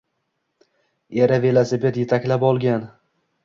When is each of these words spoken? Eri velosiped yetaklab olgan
Eri 1.21 1.39
velosiped 1.45 2.03
yetaklab 2.05 2.51
olgan 2.51 2.93